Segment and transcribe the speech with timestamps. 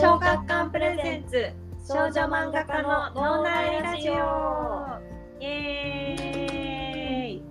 [0.00, 1.52] 小学館プレゼンツ
[1.86, 4.14] 少女漫画家の脳内ラジオ
[5.38, 7.42] イエーイ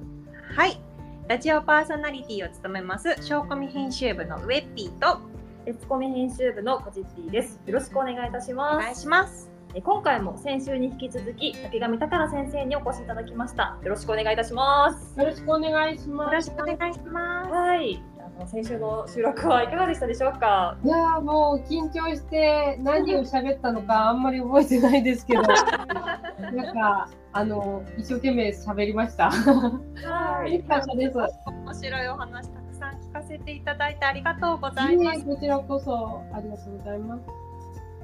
[0.55, 0.81] はい
[1.27, 5.22] ラジオパーソナリティを務めます小コミ編集部のウェッピーと
[5.67, 7.60] エツコミ編集部のコジッティです。
[7.67, 8.84] よろしくお願いいたしおます。
[8.84, 13.78] 願いしますえ今回も先週に引き続き竹上宝先生にお越しいただきました。
[13.84, 15.20] よろしくお願いいたします。
[15.20, 16.50] よろしくお願いしよろます。
[16.50, 18.02] しくお願いしますはい。
[18.48, 20.77] 先週の収録はいかがでしたでしょうか？
[20.84, 25.41] いやーもう緊張して何を喋ったのかあんまり覚えてないですけど、
[26.39, 29.29] なんかあの一生懸命喋りました。
[29.31, 31.17] は嬉しかったです。
[31.17, 37.21] 面白いお話たくさん聞かせていただいてありがとうございますこちらこそありがとうございます。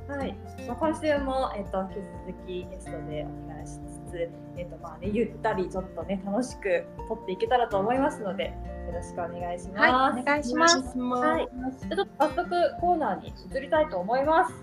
[0.08, 0.36] はい。
[0.68, 3.72] まあ、今週もえっと引き続きゲストでお願いし
[4.08, 8.46] つつ、えっとまあねゆったりちょっとね楽しく撮っていけたらと思いますので
[8.88, 9.80] よろしくお願いします。
[9.80, 9.88] は
[10.18, 11.48] いお願いしますはい
[11.82, 12.50] じゃあちょっと早速
[12.82, 14.54] コーナーに移りたいと思います。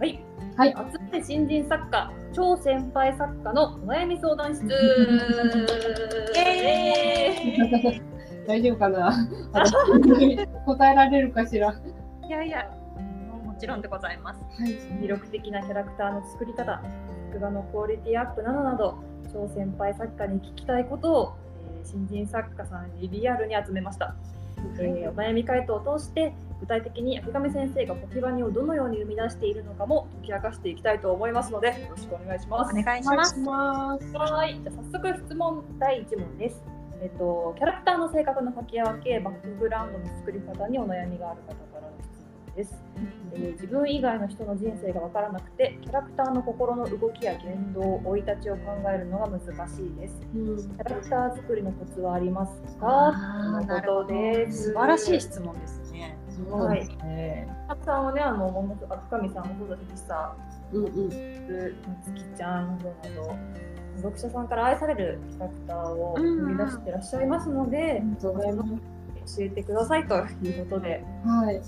[0.00, 0.24] はい。
[0.56, 4.64] はい集めて新人作家、超先輩作家のお悩み相談室。
[4.64, 4.68] イ
[6.38, 8.02] エーイ
[8.46, 9.12] 大丈夫かな？
[10.66, 11.68] 答えられるかしら。
[11.68, 11.74] は
[12.26, 12.70] いやいや
[13.54, 14.66] もちろんでございますい。
[15.00, 16.82] 魅力的なキャラクターの作り方、
[17.30, 18.98] 作画のクオリティアップなどなど、
[19.32, 21.36] 超先輩作家に聞きたいことを、
[21.78, 24.16] えー新人作家さんにリアルに集めました。
[24.80, 32.74] えーお悩み回答を通して具体的に秋上先生がポキバニをどのように生み出しているのかも解き明かしていきたいと思いますのでよろしくお願いします。
[32.76, 33.38] お願いします。
[34.16, 36.60] はい、じゃあ早速質問第1問です。
[37.02, 42.08] えっと、キャラクターの性格の書き分け、バックグラウンドの作り方にお悩みがある方からの質
[42.48, 43.23] 問です。
[43.34, 50.20] えー自分以外の人の人生が分からなくて、キャラクターの心の動きや言動、生い立ちを考えるのが難しいです。
[50.34, 53.12] うんキャラクター作りのコツはありますか？
[53.66, 54.64] ということです。
[54.64, 57.48] 素晴らしい質問ですねそうですね。
[57.68, 60.36] たくさんはね、あの、もも赤上さんもそうだし、リサ、
[60.72, 61.08] うんうん。
[61.08, 61.14] な
[62.02, 63.36] つきちゃんなどなど
[63.98, 69.38] 読者さんから愛されるキャラクターを生み出してらっしゃいますので、うございます。
[69.38, 71.62] 教えてくださいということで、はい。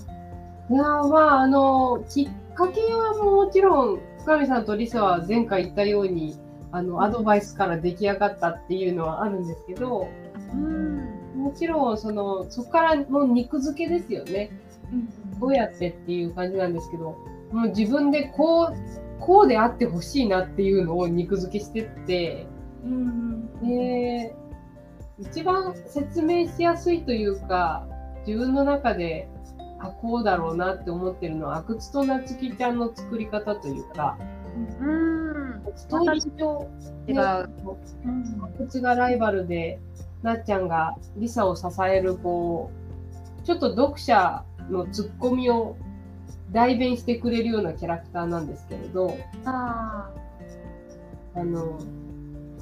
[0.69, 6.37] いやーまああのきっかけはもちろん深見さんとリサは前回言ったように
[6.71, 10.09] あのアドバイスから出来上がったっていうのはあるんですけど
[10.53, 11.17] うん。
[11.35, 14.51] もちろんそのそこからの肉付けですよね。
[15.39, 17.17] どうやってっていう感じなんですけど
[17.51, 18.75] もう自分でこう
[19.19, 22.47] こうであってほしいなっていうのを肉付けしてって
[22.83, 23.61] うん。
[23.61, 24.35] で
[25.19, 27.87] 一番説明しやすいというか
[28.25, 29.29] 自分の中で
[29.79, 34.17] あこうだろうなって思ってるのは阿久津となつきちゃんの作り方というか
[34.79, 35.27] うん。
[35.75, 36.69] ストーリー上
[37.07, 37.47] 違うね阿
[38.57, 39.79] 久津がライバルで
[40.23, 42.71] なっちゃんがリサを支えるこ
[43.43, 45.77] うちょっと読者のツッコミを
[46.51, 50.09] 代弁してくれるようなキャラクターなんですけれどあ
[51.35, 51.79] あの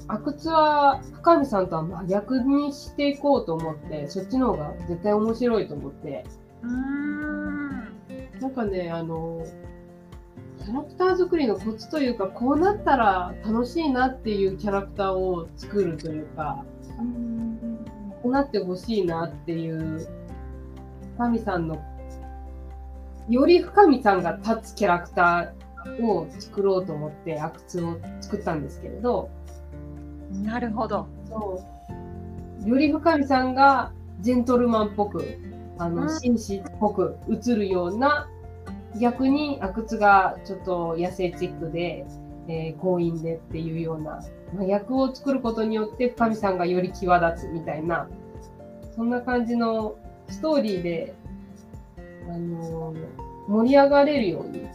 [0.07, 7.69] 阿久津は深見さんとは真逆にしていこうと思ってそっちの方が絶対面白いと思ってーうん。
[8.39, 9.45] なんかねあの
[10.63, 16.65] キャラクター作りのコツというかこうなったら楽しいなっていうキャラクターを作るというか
[18.21, 20.07] こうなってほしいなっていう
[21.17, 21.81] 深見さんの
[23.29, 29.29] より深見さんが立つキャラクターを作ろうと思って阿久津を作ったんですけれど
[30.43, 31.07] なるほど。
[31.29, 31.63] そ
[32.63, 32.69] う。
[32.69, 35.37] より深見さんがジェントルマンっぽく
[35.77, 38.29] あの、うん紳士っぽく映るような
[38.99, 42.05] 逆に阿久津がちょっと野生チックで、
[42.47, 48.07] えー強引でっていうような、まあ、役を作ることによって深見さんがより際立つみたいな
[48.95, 49.95] そんな感じの
[50.29, 51.13] ストーリーで、
[52.29, 54.67] あのー盛り上がれるように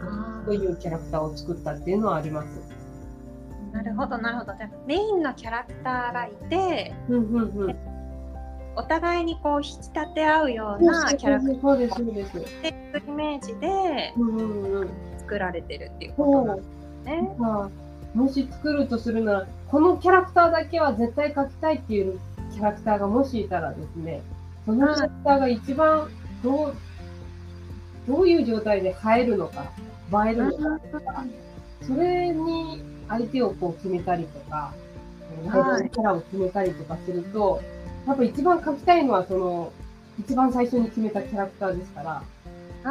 [0.00, 2.60] あというキャラクターを作ったっていうのはあります。
[3.72, 7.87] ーなるほどなるほどじゃあメインのキャラクターがいてうんうんうん。
[8.78, 12.12] お互いにこう引き立て合うようなキャラクそうですそうイ
[13.10, 14.14] メージで。
[15.18, 16.66] 作られてるっていうことなんです
[17.04, 17.36] ね。
[17.38, 17.70] まあ、
[18.16, 22.18] もし作るとするなら、このキャラクターだけは絶対描きたいっていう
[22.54, 24.22] キャラクターがもしいたらですね、
[24.64, 26.08] そのキャラクターが一番
[26.42, 26.74] どう、
[28.06, 29.70] どういう状態で映えるのか、
[30.26, 31.24] 映えるのかとか、
[31.82, 34.72] それに相手をこう決めたりとか、
[35.46, 37.77] ライバルキャラを決めたりとかすると、や
[38.14, 39.72] っぱ一番描きたいのはその、
[40.18, 42.22] 一番最初に決めたキャラクターですから、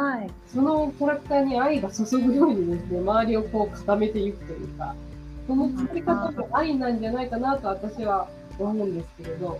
[0.00, 0.30] はい。
[0.52, 4.94] そのキャラクターに愛が注ぐようにですね、周りをこう固めていくというか、
[5.46, 8.28] その作り方も愛なんじゃないかなと私は
[8.58, 9.58] 思うんですけれど、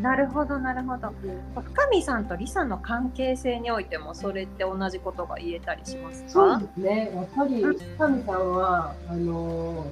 [0.00, 1.12] なるほどなるほど。
[1.54, 6.28] 深見さんとリサの関係性においてもそれって同じことが言えたりしますか？
[6.30, 7.12] そうですね。
[7.14, 7.62] やっぱり、
[7.96, 9.86] 神さんは、あの、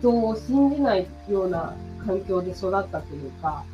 [0.00, 1.74] 人を信じないような
[2.04, 3.64] 環境で育ったというか、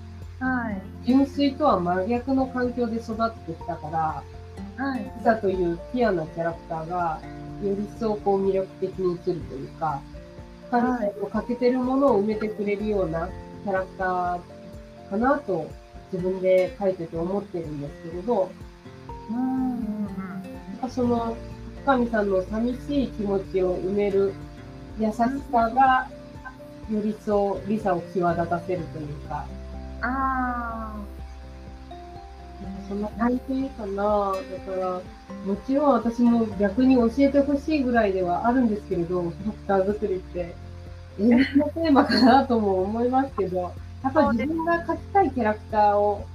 [0.43, 1.07] はい。
[1.07, 3.89] 純粋とは真逆の環境で育ってきたか
[4.77, 5.05] ら、はい。
[5.05, 7.21] リサというピュアなキャラクターが、
[7.63, 10.01] より一層こう魅力的に映るというか、
[10.73, 13.29] 神さんの欠けてるものを埋めてくれるような
[13.63, 14.41] キャラクター
[15.11, 15.71] かなと
[16.13, 18.51] 自分で書いてて思ってるんですけれど、
[19.31, 20.91] うん。
[20.91, 21.37] その
[21.87, 24.33] 神さんの寂しい気持ちを埋める
[24.99, 26.09] 優しさが、
[26.91, 29.47] より一層リサを際立たせるというか、
[30.03, 30.95] あ
[32.89, 34.35] そんな感じかな。
[34.67, 35.01] だから、
[35.47, 40.55] もちろん私も逆に教えてほしいぐらいではあるんですけれど、キャラクター作りって、
[41.19, 43.73] 永遠のテーマかなとも思いますけど、
[44.03, 46.27] やっぱり自分が描きたいキャラクターを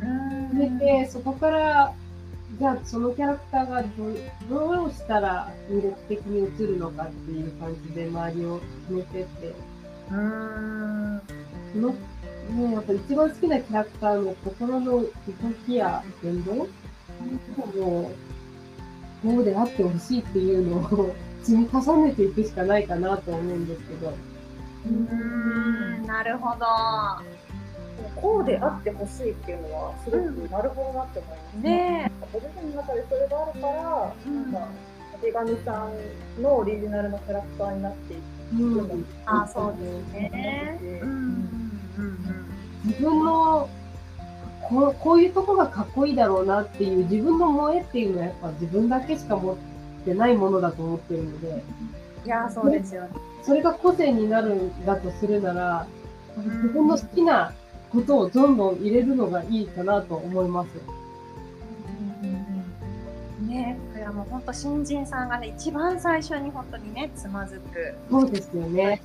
[0.00, 1.92] ー決めて、そこから、
[2.58, 3.84] じゃあそのキャラクターが
[4.48, 9.54] どうしたら魅力的に映るのかっていう感じで周りを決めてって、
[10.10, 11.20] うん
[12.48, 15.04] その、ね、やっぱ一番好きなキャラクターの心の動
[15.66, 16.66] きや言動もう、
[19.26, 24.12] こうであってほしいっていうのを 積み重ねていくしかないかなと思うんですけど。
[24.86, 26.66] うんなるほど。
[28.20, 32.12] こうであってほしいっていうのはすごくなるほどなって思いますね。
[32.32, 34.52] ご自身の中でそれがあるから、うん。
[34.52, 34.68] なんか
[35.20, 35.88] 手紙さ
[36.38, 39.06] んのオリジナルのキャラクターになっていくうん。
[39.26, 40.78] あそうですね。
[41.02, 41.67] うん
[42.88, 43.68] 自分の
[44.62, 49.56] こうこういうとこがかっこいいだろうなっていう自分の萌えっていうのはやっぱ自分だけしか持っ
[50.04, 51.62] てないものだと思ってるので、
[52.24, 53.10] いやそうですよね
[53.42, 55.86] それが個性になるんだとするなら、
[56.36, 57.52] 自分の好きな
[57.90, 60.68] ことをどんどん入れるのがいいかなと思います。
[63.46, 69.00] ねこれはもう本当新人さんがね一番最初に本当にねつまずくそうですよね。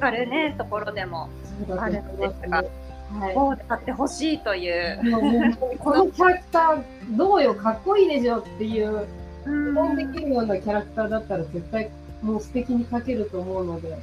[0.00, 1.30] あるねところでも
[1.66, 2.87] そうだと思いますね。
[3.12, 3.34] はい。
[3.34, 5.02] こうであってほしいという。
[5.10, 9.06] もうもうこのキャラクターどうよかっこいいでしょっていう
[9.46, 9.66] うん。
[9.66, 11.90] 質問できるようなキャラクターだったら絶対
[12.22, 13.98] もう素敵に描けると思うので、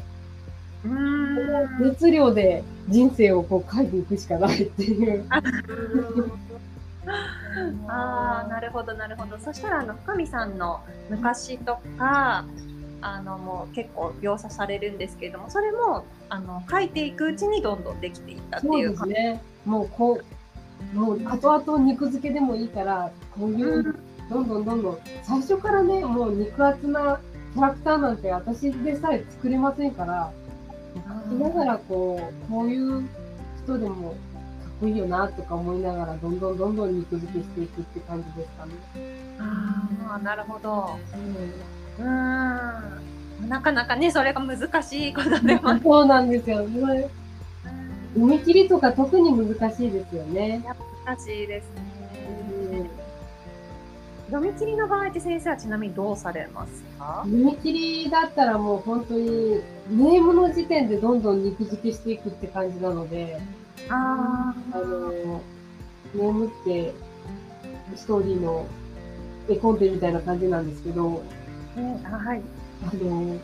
[0.85, 1.87] うん。
[1.87, 5.25] 熱量で人生をこう描いていくしかないっていう。
[7.87, 9.37] ああなるほどなるほど。
[9.37, 12.45] そしたらあの深見さんの昔とか
[13.01, 19.41] あのもう結構描写されるんですけれどもそれもあの書いていくうちにどんどんできていったってそういうですね。
[19.65, 20.21] もうこ
[20.93, 23.95] う、もう後々肉付けでもいいから、こういう、
[24.29, 27.19] どんどんどんどん、最初からね、もう肉厚な
[27.53, 30.31] キャラクターなんて私でさえ作れませんから、
[31.29, 33.03] 書きながらこう、こういう
[33.63, 34.17] 人でもかっ
[34.81, 38.71] こいいよなとか思いながら、どんどんどんどん肉付けしていくって感じですかね。
[39.39, 45.79] ああなるほどうんなかなかねそれが難しいことでも。
[45.83, 46.65] そうなんですよ。
[46.65, 47.09] 読
[48.15, 50.63] み切りとか特に難しいですよね。
[51.05, 51.67] 難しいです
[52.51, 52.89] うんね。
[54.31, 57.21] 読み切りの場合って先生はちなみにどうされますか？
[57.25, 57.73] 読み切
[58.05, 63.39] りだったらもう本当にネームの時点でどんどん肉付けしていくって感じなので、
[63.89, 65.11] ああの、
[66.15, 66.93] ネームって
[67.95, 68.65] ストーリーの
[69.49, 71.44] 絵コンテみたいな感じなんですけど、あ、
[71.75, 72.41] ね、あはい。
[72.83, 73.37] あの、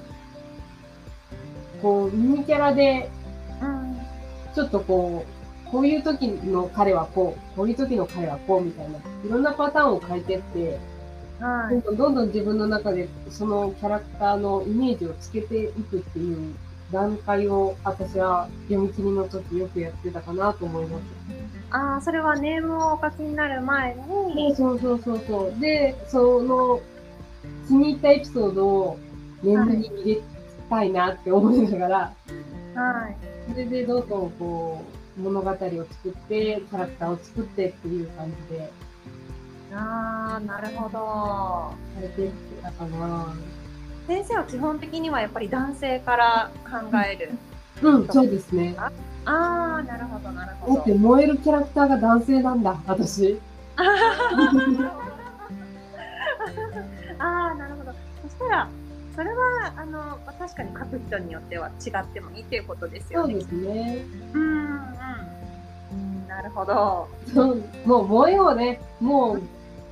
[1.81, 3.09] こう、ミニキャラで
[3.61, 3.97] うん。
[4.53, 10.79] ちょっとこう、こういう時の彼はこう、こういう時の彼はこうみたいな、いろんなパターンを書いてって、
[11.39, 11.81] はい。
[11.81, 16.53] どんどんどんどん自分の中でそのキャラクターのイメージをつけていくっていう
[16.91, 21.03] 段階を私は読み切りの時よくやってたかなと思います。
[21.71, 23.95] ああ、それはネームをお書きになる前
[24.35, 25.59] に、そうそうそうそう。
[25.59, 26.81] で、その
[27.67, 28.99] 気に入ったエピソードを
[29.43, 30.21] ネームに入れ
[30.69, 32.13] たいなって思いながら、
[32.75, 33.17] はい。
[33.51, 34.83] それでどんどんこ
[35.17, 38.71] う物語を作って、キャラクターを作ってっていう感じで
[39.73, 41.73] ああ、なるほど。
[41.95, 43.33] されていってたかな。
[44.07, 47.31] 先生は基本的にはやっぱり男性から考える。
[47.81, 48.75] うん、そうですね。
[48.77, 48.91] あ
[49.79, 50.93] あ、なるほど、なるほどだって。
[50.93, 53.39] 燃えるキャラクターが男性なんだ、私。
[57.19, 57.50] ああ、
[58.41, 58.69] したら、
[59.15, 63.33] それは、あの、まあ確かに書く人によっては違ってもいいということですよね。
[63.33, 64.05] そうですね。
[64.33, 64.71] うん、うん。
[65.91, 67.07] うんなるほど。
[67.33, 69.41] そうもう萌えをね、もう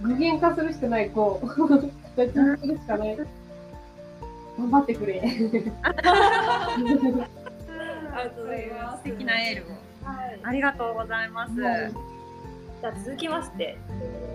[0.02, 1.60] 具現化するしかない、こう、す
[2.18, 3.18] るしかない。
[4.58, 5.22] 頑張ってくれ。
[5.22, 5.26] あ
[6.78, 9.90] りがとうございます素敵なエールを。
[10.04, 11.60] はいありがとうございます。
[11.62, 11.92] はい
[12.82, 14.29] じゃあ続きまして、えー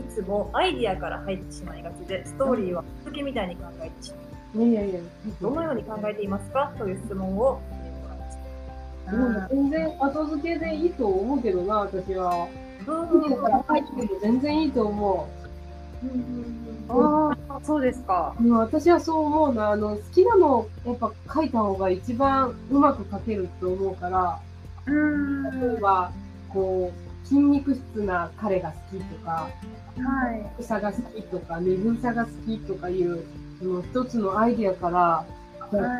[0.00, 4.12] いつもアイディアから入ってしまいがちでストーリーは続きみたいに考えてし
[4.54, 5.00] まういやいや。
[5.40, 6.72] どのように考えていますか？
[6.78, 7.60] という質問を
[9.06, 12.48] えーも全然後付けでいいと思うけどな、私は。
[14.22, 15.28] 全然いいと思
[16.88, 18.34] ああ、そうですか。
[18.50, 19.70] 私はそう思うな。
[19.70, 24.40] あの、好きなのをやっぱ書いた方が一番うまく書けると思うから、
[24.86, 25.42] うん。
[25.60, 26.10] 例えば、
[26.48, 30.62] こう、筋肉質な彼が好きとか、はい。
[30.62, 33.24] 草が好きとか、身分差が好きとかいう、
[33.60, 35.24] その一つのアイディアから、は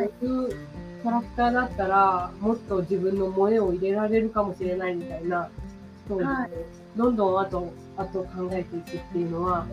[0.02, 0.49] いこういう
[1.02, 5.49] キャラクターだったら、もっと自分の萌えを入れられるかもしれないみたいな
[6.04, 6.50] ストーリーをはい
[6.96, 9.66] どんどん後、後考えていくっていうのは、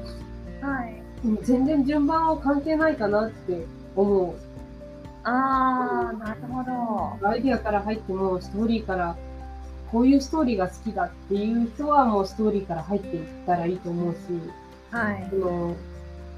[0.62, 1.02] はい。
[1.26, 4.36] うん全然順番は関係ないかなって思う。
[5.24, 7.28] ああ、なるほど。
[7.28, 9.18] アイディアから入っても、ストーリーから、
[9.92, 14.18] こういうストーリーが好きだっていう人はもうストーリーから入っていったらいいと思うし、
[14.92, 15.36] はいそ。
[15.38, 15.76] の、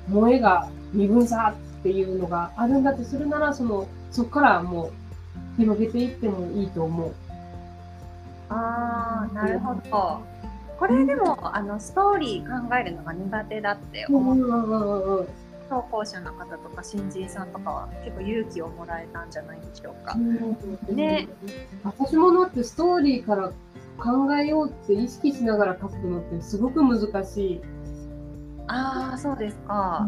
[0.07, 4.91] 萌えが身分差っていうのがあるんだとするなら、その、そこからもう
[5.57, 7.13] 広げていってもいいと思う。
[8.49, 10.21] ああ、なるほど。
[10.77, 14.35] これでも、あの、ストーリー考えるのが苦手だって思う。
[14.35, 15.27] うんうんうんうん。
[15.69, 20.15] 投稿者の方とか新人さんとかは結構勇気をもらえたんじゃないでしょうか。
[20.15, 21.27] ね
[21.83, 23.51] 私もだってストーリーから
[23.97, 27.61] 考えようって意識しながら書くのってすごく難しい。
[28.67, 30.07] ああ、そうですか。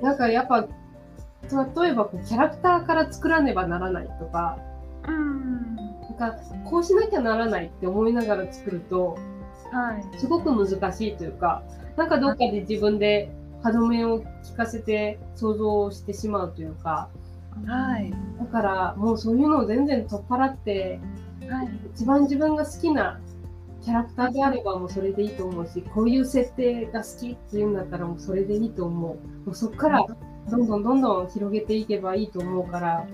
[0.00, 4.58] なんかやっぱ、例えばこうキャラクターから作らねばならないとか、
[5.06, 5.76] うん。
[5.76, 9.18] なんかこうしなきゃならないって思いながら作ると、
[9.72, 10.18] はい。
[10.18, 11.62] すごく難しいというか、
[11.96, 13.30] なんかどっかで自分で
[13.62, 17.08] 歯止めを聞かせて想像してしまうというか、
[17.66, 18.12] はい。
[18.38, 21.00] だからもうそういうのを全然取っ払って、
[21.48, 21.68] はい。
[21.94, 23.20] 一番自分が好きな
[23.82, 29.46] キャラクターであればもうそれでいいと思うし、こういう設定が好きっていうんだったらもうそれでいいと思う。
[29.46, 30.04] もうそこから
[30.50, 33.06] どんどんどんどん広げていけばいいと思うから、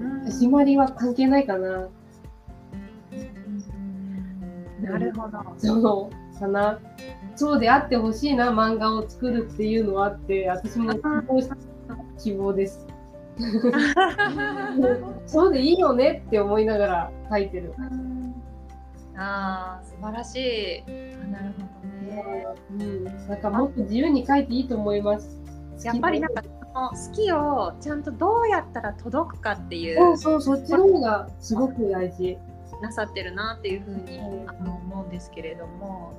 [0.00, 0.22] うん。
[0.26, 1.88] 締まりは関係ないかな。
[4.80, 5.38] なるほど。
[5.58, 6.78] そうかな。
[7.36, 11.50] そうであってほしいな、漫画を作るっていうのはあって、私も希望し
[12.18, 12.86] 希望です。
[15.26, 17.72] そうでいいよねって思いながら書いてる。
[19.16, 20.82] ああ、素晴らしい。
[20.86, 22.46] あなるほどね。
[22.70, 25.40] うん、なんかもっと自由に書いていいと思います。
[25.84, 26.42] やっぱりなんか
[26.72, 32.38] 好きをちゃんとどうやったら届くかっていそううそう、そっちの方がすごく大事。
[32.80, 36.12] なさってるなっていうふうにうんあの思うんですけれども、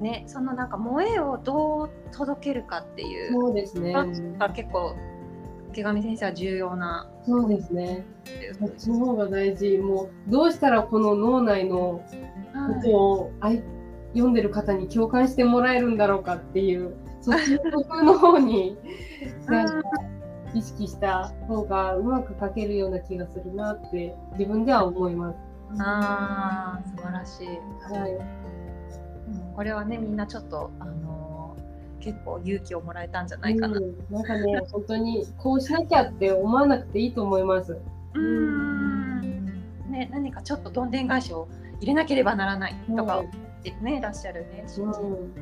[0.00, 3.92] ね、そのなんか萌えをどう届けるかっていうそうですね。
[4.38, 4.94] が結構
[5.72, 8.04] 池上先生は重要なそうですね。
[8.58, 9.78] そっちの方が大事。
[9.78, 12.02] もう、どうしたらこの脳内のこ
[12.54, 13.62] はいとをあい
[14.12, 18.78] 読んでる方に共感してもらえるんだろうかっていう、そっちの工夫の方に、
[20.54, 25.38] 意識した方がうまく書けるような気がするなって自分では思います。
[25.80, 27.46] あー素晴らしい、
[27.92, 28.12] はい。
[28.12, 31.24] うんこれはねみんなちょっとあのー
[32.04, 37.78] 結構勇気をもらえたんじゃないかな、うんなんかね、本当にこうしなきゃって思わなくていいと思います。
[38.12, 39.20] うん
[39.90, 41.48] ね、何かちょっとどんでん返しを
[41.80, 45.32] 入れなければならないとかってね、いらっしゃるね新人うん、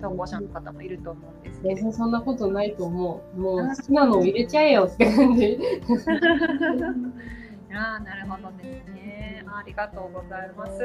[0.00, 3.40] 投稿者の方もいると思うんですけれど全然そんなことないと思う。
[3.40, 5.58] もう好きなのを入れちゃえよって感じ。
[7.74, 10.78] ああなるほどですねありがとうございます。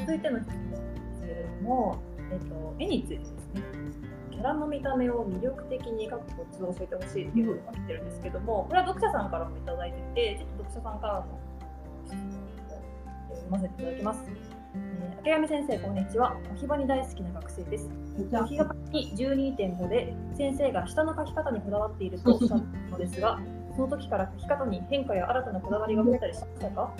[0.00, 1.98] 続いての質問も、
[2.30, 3.62] えっと、絵についてですね、
[4.30, 11.26] キャラの見た目を魅力的に描くコツを教えてほしいっていうのが来てるんですけども、これは読者さんからもいただいてて、ちょっと読者さんからの
[12.06, 12.20] 質問
[13.30, 14.55] を読ませていただきます。
[15.24, 16.36] えー、明上先生、こんにちは。
[16.52, 17.88] おひばに大好きな学生です。
[18.30, 23.38] じゃおひばに12.5で先生が下の書き方にこだわっているとおっしゃったのですが、
[23.74, 26.94] その時から書き方に変化や新たなこだわりが増えたりしましたか？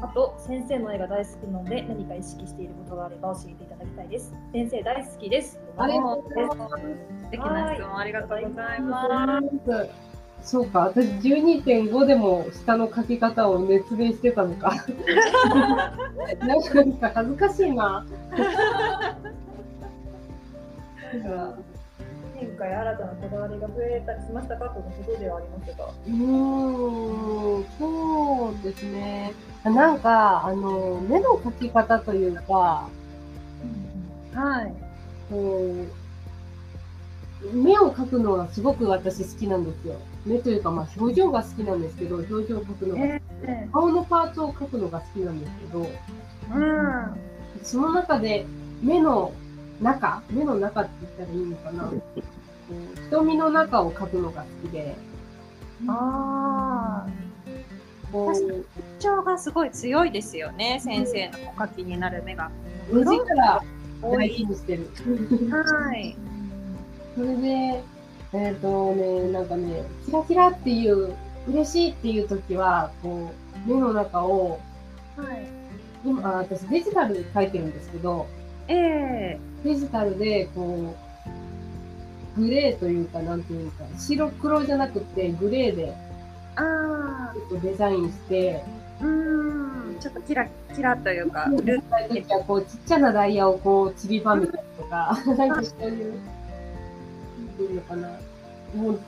[0.00, 4.34] あと、先生の絵が大好きなので何か意識していることがあれば教えていただきたいです。
[4.52, 5.60] 先生大好きです。
[5.76, 6.46] ありがとうござい
[7.24, 8.40] 素敵な質問ありがとうござ
[8.76, 10.15] います。
[10.42, 14.72] そうか、私12.5でも下の書き方を熱弁してたのか。
[16.38, 16.62] なん
[16.94, 18.06] か恥ずかしいな。
[22.36, 24.68] 変化や新たなこだわりが増えたりしましたか？
[24.68, 25.84] とのことではありますが。
[25.86, 29.32] うーん、そうですね。
[29.64, 32.88] なんか、あの、目の描き方というか、
[34.34, 34.72] はい。
[35.30, 35.74] こ
[37.42, 39.94] う、目を描くのはすごく私好きなんですよ。
[40.26, 45.86] 目というか、まあ、表情が好きなんですけど、表情を描くのが、ええ顔のパーツを描くのが好きなんですけど、
[46.54, 47.16] うん。
[47.62, 48.44] その中で
[48.82, 49.32] 目の
[49.80, 51.92] 中、目の中って言ったらいいのかな。
[53.08, 54.96] 瞳の中を描くのが好きで、
[55.86, 57.08] ああ。
[58.12, 60.80] こ確かう、特徴がすごい強いですよね。
[60.82, 62.50] 先生のお書きになる目が。
[62.90, 63.62] 目力
[64.02, 64.44] 大事。
[64.44, 64.90] にしてる。
[65.50, 66.16] はい。
[67.14, 67.82] それで、
[68.32, 71.14] えっ、とね、なんかね、キラキラっていう、
[71.48, 73.30] 嬉しいっていう時は、こ
[73.66, 74.60] う、目の中を、
[75.16, 75.46] はい。
[76.04, 78.26] 今、あ私デジタルで描いてるんですけど、
[78.68, 80.94] ええデジタルで、こ
[82.36, 85.94] う、グレーというか、なんていうか、白黒じゃなくて、グレーで、
[86.56, 87.34] ああ。
[87.34, 88.62] ちょっとデザインして、
[89.00, 90.00] うーん。
[90.00, 96.14] ちょっとキラキラというか、ルそういう時は、こう、ちっちゃなダイヤをこう、散りばめたりとか、 なんかそういう、
[97.56, 98.08] ていうのかな。
[98.74, 99.00] もう、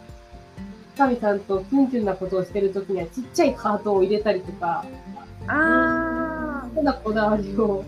[0.97, 4.85] 神さんとキュンキュンなことをしてる時には、ちっちゃいハートを入れたりとか、
[5.47, 6.69] ああ。
[6.75, 7.85] そんなこだわりを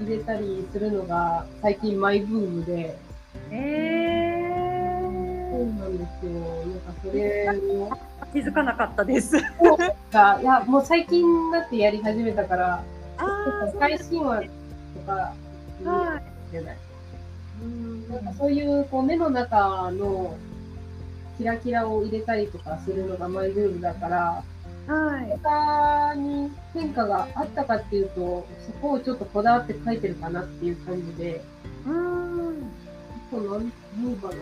[0.00, 2.96] 入れたりするのが、最近マイブームで、
[3.50, 4.48] え
[5.52, 6.32] そうえなんですよ。
[6.32, 7.90] なんかそれを、
[8.32, 9.36] 気づかなかったです。
[10.12, 12.82] が、 いや、もう最近になってやり始めたから、
[13.16, 15.12] あ世界神話とか、
[15.84, 16.76] はいじゃない。
[17.62, 20.36] うんなんかそういうこう目の中の
[21.36, 24.44] キラキラを入れたりとかするのがマイブームだから、
[24.88, 25.30] はい。
[25.42, 31.44] 他に変化があったかっていうと、そこをちょっとこだわって書いてるかなっていう感じで、
[31.86, 32.72] うん。
[33.30, 33.72] あとなん、
[34.02, 34.34] なんかな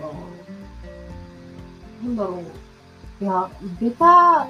[2.04, 2.42] なんだろ
[3.20, 3.24] う。
[3.24, 4.46] いや、ベタ、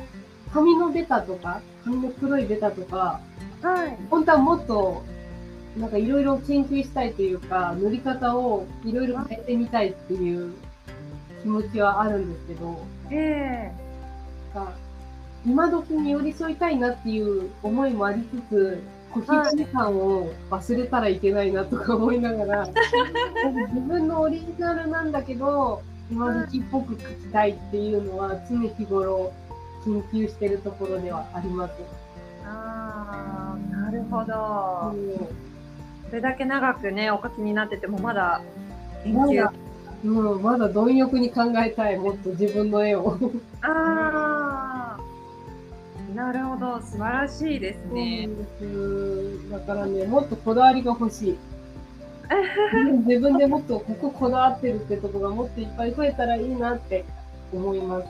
[0.52, 3.20] 髪のベタとか、髪の黒いベタとか、
[3.62, 3.96] はい。
[4.10, 5.02] 本当はもっと、
[5.78, 10.54] なんかいろいろ研究したいというか、塗り方をいろいろ変えてみたいっていう
[11.42, 12.80] 気持ちはあるんですけど、
[13.10, 13.70] え
[14.54, 14.72] なんか
[15.44, 29.32] 今時に寄り添いたいなっていう思いもありつつ、小日向感を忘れたらいけないなとか思いながら、自分のオリジナルなんだけど、今時っぽく描きたいっていうのは常日頃
[29.84, 31.74] 研究してるところではあります。
[31.78, 31.84] え
[32.46, 34.92] ああ、なるほど。
[34.94, 35.55] うん
[36.08, 38.42] それだけ長くね、お書きになってても、まだ
[39.04, 39.52] 研究まだ。
[40.04, 43.18] うん、まだ貪欲に考えたい、もっと自分の絵を。
[43.62, 45.16] ああ。
[46.14, 48.28] なるほど、素晴らしいですね。
[48.62, 51.38] うんだからね、もっとこだわりが欲しい。
[53.06, 57.04] 自分でもっとこここだわってるってとこがもっといっぱい増えたらいいなって
[57.52, 58.08] 思います。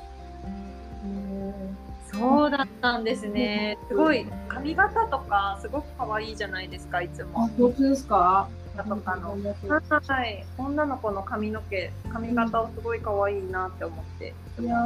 [2.19, 3.79] そうだったんですね。
[3.89, 7.45] すごい、髪型とか、すごく可愛いじゃないですか、いつも。
[7.45, 8.49] あ、本当ですか？
[8.77, 9.37] とかの。
[10.07, 10.45] はい。
[10.59, 14.35] 女の子の髪の毛、髪型をすごい可愛いなって思って。
[14.61, 14.77] いや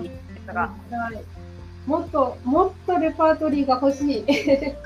[0.00, 0.10] ー、で
[0.46, 0.62] すが。
[0.62, 0.70] は
[1.12, 1.22] い
[1.86, 4.24] もっと、もっとレパートリーが欲しい。
[4.26, 4.76] 素晴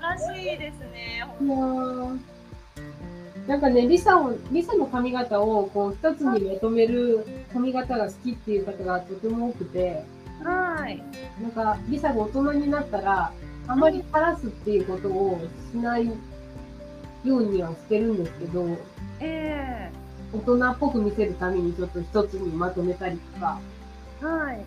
[0.00, 1.26] らしいですね。
[3.50, 10.04] なんかね、リサを、リサの髪型をこう一つにまとめる髪型が好きっていう方がとても多くて、
[10.44, 11.02] はい。
[11.42, 13.32] なんかリサが大人になったら、
[13.66, 15.40] あまり垂らすっていうことを
[15.72, 16.12] しないよ
[17.24, 18.68] うにはしてるんですけど、
[19.18, 19.90] え
[20.32, 23.60] 大人っぽく見せるためにちょっと一つにまとめたりとか、
[24.22, 24.64] えはい。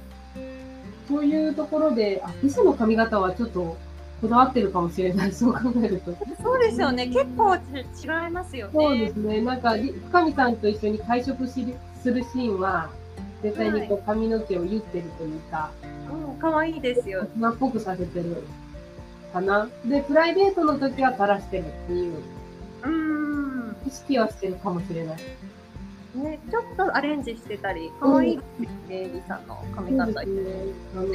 [1.08, 3.78] そういうところで、あ、リサの髪型はちょっと
[4.24, 6.16] こだわってるかもしれない、そう考えると。
[6.42, 7.08] そうですよね。
[7.08, 8.74] 結構ち違いますよね。
[8.74, 9.42] そうですね。
[9.42, 12.90] なんか、り深見さんと一緒に会食しするシーンは、
[13.42, 15.72] 絶対にこう髪の毛を言ってるというか、
[16.10, 17.28] うん、可愛いですよ。
[17.38, 18.44] 大人っぽくさせてる
[19.34, 19.68] かな。
[19.86, 22.16] で、プライベートの時は垂らしてるっていう、
[22.84, 23.76] うん。
[23.86, 25.18] 意識はしてるかもしれない。
[26.16, 30.14] ね、ちょっとアレンジしてたり、可愛いですね、リさんの髪型。
[30.14, 30.44] そうですね。
[30.96, 31.06] あの、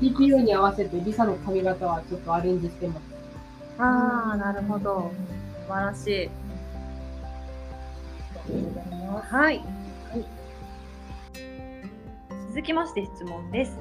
[0.00, 3.00] TPO に合わせてリサの髪型はちょっとアレンジしてます。
[3.78, 5.10] ああ、なるほど。
[5.66, 6.30] 素晴らしい。
[9.30, 9.64] はい。
[12.50, 13.76] 続きまして質問です。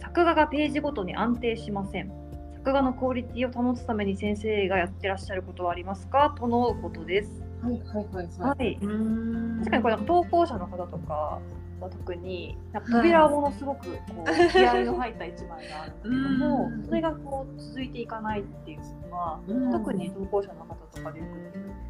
[0.00, 2.12] 作画がページごとに安定しません。
[2.56, 6.34] 作画のクオリティを保つために先生がやってらっしゃることはありますか？
[6.38, 7.45] とのことです。
[7.62, 8.72] はいはいはいははい。
[8.72, 8.78] い。
[8.78, 11.40] 確かにこれなんか投稿者の方とか
[11.80, 16.86] は特になんか扉をものすごくこう気合いの入った一枚があるんだけどもうん。
[16.86, 19.72] それがこう続いていかないっていうのはうん。
[19.72, 21.36] 特に投稿者の方とかでよく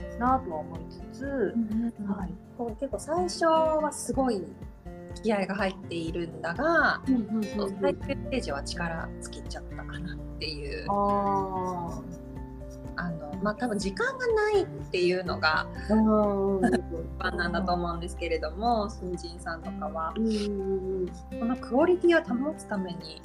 [0.09, 0.81] 出るなとは思い
[1.13, 1.55] つつ、
[2.07, 4.43] はい、こう結構最初はすごい
[5.23, 7.43] 気合が入っているんだがうんうんうんうん。
[7.43, 10.87] 最終ページは力尽きちゃったかなっていう。
[10.91, 12.01] あ
[12.97, 16.59] あのまあ多分時間がないっていうのがうん。
[16.59, 16.83] うん一
[17.19, 20.13] 般なんだと思うんですけれども新人さんとかは。
[20.17, 20.31] うんう
[21.05, 21.07] ん
[21.39, 23.21] このクオリティを保つために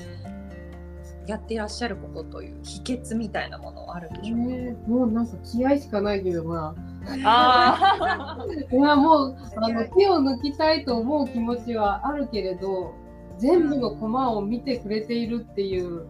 [1.27, 6.91] やっていらっしゃることという秘訣みたいなものはあるんでしょうか、ねもうなんか気合しかないけどまあ。
[7.23, 12.93] あいや もうあの手を抜きたいと思う気持ちはあるけれど
[13.37, 16.05] 全部のコマを見てくれているっていう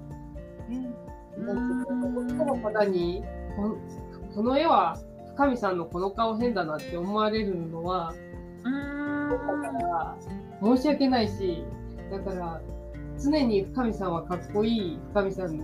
[1.37, 3.23] なんていうかこの方に
[3.55, 3.77] こ
[4.35, 4.97] この絵は
[5.35, 8.13] 深見さんのこの顔変だなって思われるのは
[10.61, 11.63] 申し訳ないし
[12.11, 12.61] だから
[13.21, 15.57] 常に深見さんはかっこいい深見さん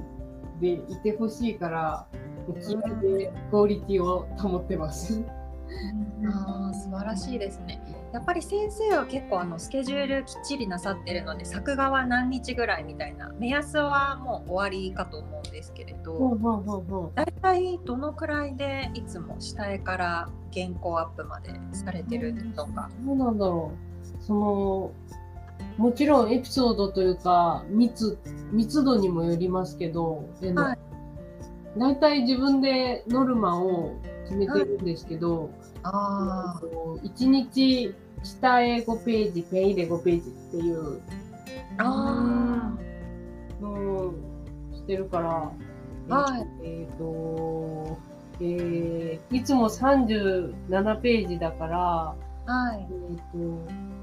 [0.60, 2.08] でいてほしいから
[2.54, 5.22] 気合でクオリティを保ってます。
[6.26, 7.82] あー素晴らしいですね。
[8.14, 22.90] やっぱり先生は結構あのスケジュールきっちりなさってるので作画は何日ぐらいみたいな目安はもう終わりかと思うんですけれど、ほうほうほうほだいたいどのくらいでいつも下絵から原稿アップまでされてるとか。
[23.04, 24.24] うどうなんだろう。
[24.24, 24.92] その
[25.78, 28.18] もちろんエピソードというか密
[28.52, 30.78] 密度にもよりますけどはい。
[31.78, 33.94] 大体自分でノルマを
[34.24, 35.50] 決めてるんですけど、
[35.94, 36.60] あ
[37.04, 41.02] 1日下絵5ページペン入れ5ページっていう。
[41.80, 42.74] あ
[43.62, 44.14] のを
[44.74, 46.48] してるから、はい。
[46.64, 47.98] えっ、と、
[48.40, 52.88] えーいつも37ページだから、ーはい。
[53.12, 53.38] えっ、と、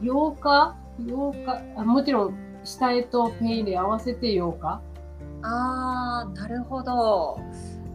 [0.03, 1.81] 8日 ?8 日？
[1.81, 4.81] あ、もちろん下絵とペン入れ合わせて8日。
[5.43, 7.39] あーなるほど。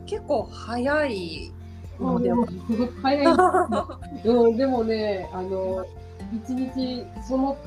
[0.06, 1.52] 結構早い
[1.99, 3.25] のでもはう早い。
[4.25, 5.85] うん、でもね、あの、
[6.33, 7.57] 一日その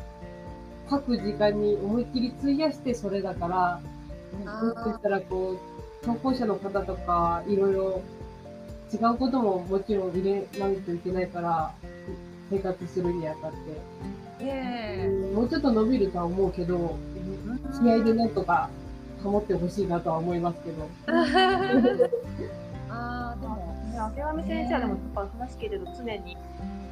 [0.88, 3.80] 書く時間に思いっきり費やしてそれだから、
[4.60, 5.56] どうって言ったらこ
[6.02, 8.00] う、投稿者の方とか、いろいろ
[8.92, 11.72] 違うことももちろん入れないといけないから、
[12.50, 13.56] 生活するにあたって。
[14.44, 16.96] えうんもうちょっと伸びるとは思うけど、
[17.80, 18.68] 気合でなんとか
[19.22, 20.88] 保ってほしいなとは思いますけど。
[24.02, 26.36] あーでもね、明上先生はでもやっぱ話聞いてると常に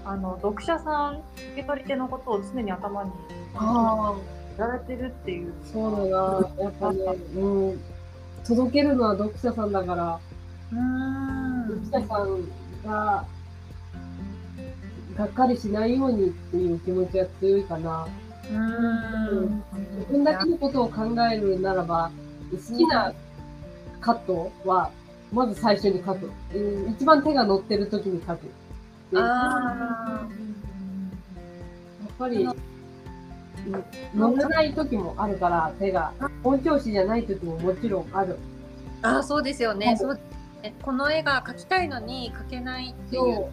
[0.05, 3.11] あの読者さん受け取り手のことを常に頭に
[3.55, 4.41] ああ。
[4.59, 6.99] やられてるっていうそうだな、やっぱね、
[7.37, 7.81] うん、
[8.47, 10.21] 届けるのは読者さんだから、
[10.73, 12.45] うーん読者さん
[12.87, 13.25] が、
[15.17, 18.07] がっかりしないようにっていう気持ちは強いかな。
[18.51, 19.63] うーん
[19.99, 22.11] 自分だけのことを考えるならば、
[22.51, 23.15] 好きな
[24.01, 24.91] カットは、
[25.33, 26.31] まず最初に書く。
[26.55, 28.41] うん一番手が乗ってる時に書く。
[29.13, 30.27] でやっあ
[32.19, 32.55] ぱり、うん
[34.15, 36.13] 乗らない時もあるから、手が。
[36.43, 38.39] 本調子じゃない時ももちろんある。
[39.03, 39.79] ーあーそうですよはい。
[39.79, 40.19] ねそう
[40.83, 43.47] この絵が描きたいのに描けないっていう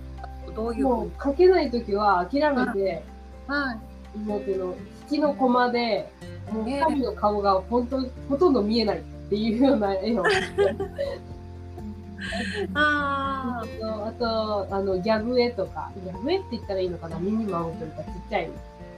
[0.54, 3.04] どういうもう書けないときは諦めて、
[3.48, 3.80] はい
[4.20, 6.10] もうけど、引きのコマで、
[6.52, 10.24] もうええ神の顔が本当ほとんど見えないっていうような絵を。
[12.74, 18.50] ああと、あの、ギャグ絵とか、ギャグ絵って言ったらいいのかなミニマムというかちっちゃい、ー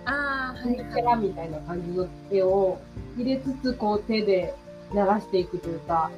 [0.06, 2.80] あーミニキャラみたいな感じの絵を
[3.18, 4.54] 入れつつ、こう手で
[4.94, 6.12] 鳴らしていくというか、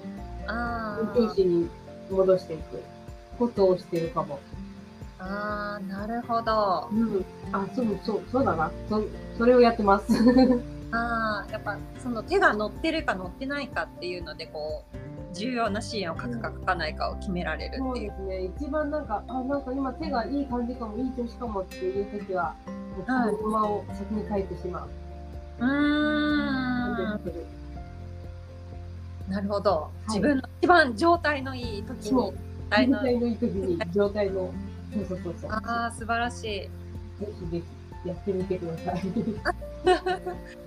[0.47, 1.69] あ本調子に
[2.09, 2.83] 戻していく
[3.37, 4.39] ことをしてるかも。
[5.19, 7.25] あーなるほどうん。
[7.51, 8.71] あ、そうそう、そうだな。
[8.89, 9.01] そ
[9.37, 10.13] それをやってます。
[10.93, 14.97] ああやっぱその手が乗ってるか乗ってないかっていうのでこう
[15.33, 18.09] 重要なシーンを書くか書かないかを決められるそうっていう。
[18.09, 18.51] ですね。
[18.57, 22.55] 一番なんか、あ、なんか今手がいい感じかも、いい調子かもっていう時は、
[22.97, 24.89] もうはいそのままを先に書いてしまう。
[25.59, 27.21] うーん
[29.29, 34.53] なるほど、い自分の一番状態のいい時そうに状態の状態のいい時に、状態の、
[34.93, 35.51] そうそうそうそう。
[35.51, 36.69] ああ素晴らしいぜ
[37.19, 37.61] ひぜ
[38.03, 39.01] ひやってみてください。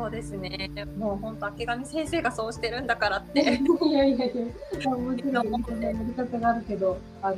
[0.00, 0.70] そうですね。
[0.98, 3.40] もう本当明上先生がそうしてるんだからって。
[3.86, 4.44] いやいやいや、
[4.86, 7.36] まあもちろんいろんなやり方があるけど、あの、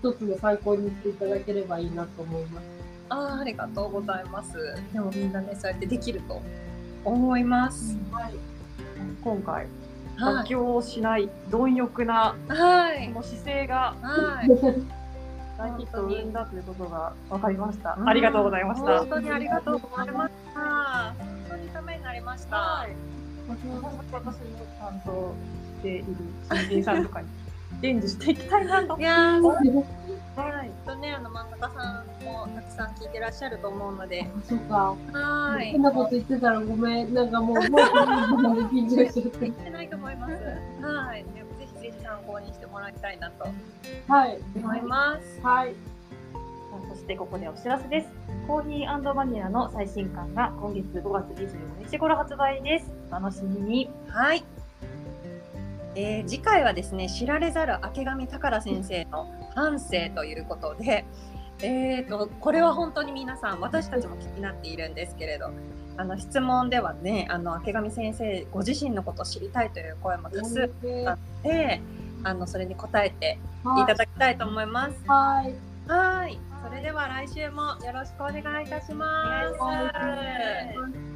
[0.00, 2.66] 一つの参考にしていただければいいなと思います。
[3.08, 4.52] あーありがとうございます。
[4.92, 6.42] でもみんなねそうやってできると
[7.04, 8.34] 思います、はい。
[9.22, 9.66] 今回
[10.16, 10.34] はい。
[10.44, 13.08] 妥協しない貪欲なはい。
[13.08, 14.48] この姿勢がはい。
[15.56, 17.96] 大ヒットを生んだということが分かりました。
[17.98, 18.08] うん。
[18.08, 18.98] ありがとうございました。
[18.98, 21.25] 本当にありがとうございました
[21.66, 22.90] にためになりました、はい。
[23.48, 25.34] 私も担当
[25.78, 26.04] している
[26.50, 27.28] 新人さんとかに
[27.80, 28.98] 伝授していきたいなと。
[28.98, 29.42] いやー
[30.36, 30.70] はい。
[30.84, 34.94] とねあの漫画家さんもたくさん聞いてらっしゃると思うのでそうか。
[35.12, 37.14] は変なこと言ってたらごめん。
[37.14, 37.62] なんかもう、もう、
[38.68, 39.50] 緊張しちゃって言。
[39.50, 40.32] ってないと思います。
[40.82, 41.24] はい。
[41.24, 41.30] ぜ
[41.74, 43.46] ひぜひ参考にしてもらいたいなと
[44.08, 44.38] はい。
[44.56, 45.40] 思います。
[45.42, 45.74] はい。
[46.88, 48.08] そしてここでお知らせです。
[48.46, 52.92] コーヒーバニラの最新刊が今月5月25日頃発売です。
[53.10, 53.90] お楽しみに。
[54.08, 54.44] はい。
[55.94, 61.04] えー次回はですね、知られざる明神宝先生の半生ということで、
[61.62, 65.50] えー、とこれは本当に皆さん私たちも気になっているんですけれど
[65.96, 70.70] あの質問ではねあの明神先生ご自身のことを知りたいという声も多数
[71.06, 71.80] あって
[72.24, 74.96] あのそれに答えていただきたいと思います。
[75.06, 75.54] はい。
[75.88, 79.06] はいそれでは来週もよろしくお願いいたしま
[79.54, 79.60] す。
[79.60, 79.92] お願い
[80.72, 81.15] します